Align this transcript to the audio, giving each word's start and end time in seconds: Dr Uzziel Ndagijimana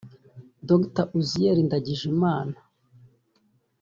Dr 0.69 1.05
Uzziel 1.19 1.57
Ndagijimana 1.67 2.57